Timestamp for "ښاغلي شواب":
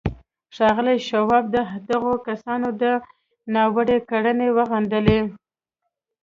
0.55-1.45